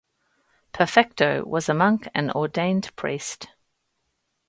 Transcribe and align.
Perfecto 0.73 1.43
was 1.45 1.69
a 1.69 1.75
monk 1.75 2.07
and 2.15 2.31
ordained 2.31 2.89
priest. 2.95 3.49